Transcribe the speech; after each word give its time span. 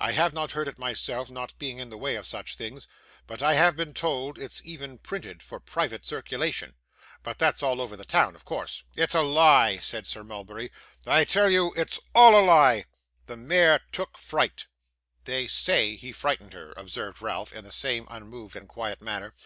'I 0.00 0.10
have 0.14 0.32
not 0.34 0.50
heard 0.50 0.66
it 0.66 0.80
myself, 0.80 1.30
not 1.30 1.56
being 1.56 1.78
in 1.78 1.90
the 1.90 1.96
way 1.96 2.16
of 2.16 2.26
such 2.26 2.56
things, 2.56 2.88
but 3.28 3.40
I 3.40 3.54
have 3.54 3.76
been 3.76 3.94
told 3.94 4.36
it's 4.36 4.60
even 4.64 4.98
printed 4.98 5.44
for 5.44 5.60
private 5.60 6.04
circulation 6.04 6.74
but 7.22 7.38
that's 7.38 7.62
all 7.62 7.80
over 7.80 7.96
town, 7.98 8.34
of 8.34 8.44
course.' 8.44 8.82
'It's 8.96 9.14
a 9.14 9.22
lie!' 9.22 9.76
said 9.76 10.08
Sir 10.08 10.24
Mulberry; 10.24 10.72
'I 11.06 11.22
tell 11.26 11.48
you 11.48 11.72
it's 11.76 12.00
all 12.16 12.36
a 12.36 12.42
lie. 12.44 12.86
The 13.26 13.36
mare 13.36 13.78
took 13.92 14.18
fright.' 14.18 14.66
'They 15.24 15.46
SAY 15.46 15.94
he 15.94 16.10
frightened 16.10 16.52
her,' 16.52 16.74
observed 16.76 17.22
Ralph, 17.22 17.52
in 17.52 17.62
the 17.62 17.70
same 17.70 18.08
unmoved 18.10 18.56
and 18.56 18.68
quiet 18.68 19.00
manner. 19.00 19.36